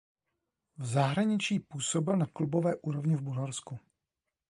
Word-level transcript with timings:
V 0.77 0.85
zahraničí 0.85 1.59
působil 1.59 2.17
na 2.17 2.25
klubové 2.25 2.75
úrovni 2.75 3.15
v 3.15 3.21
Bulharsku. 3.21 3.79